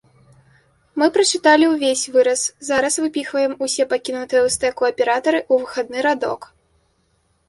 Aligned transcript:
Мы 0.99 1.07
прачыталі 1.15 1.65
ўвесь 1.73 2.05
выраз, 2.15 2.45
зараз 2.69 2.93
выпіхваем 3.03 3.53
усе 3.65 3.85
пакінутыя 3.91 4.39
ў 4.39 4.49
стэку 4.55 4.87
аператары 4.91 5.39
ў 5.43 5.67
выхадны 5.67 5.99
радок. 6.07 6.49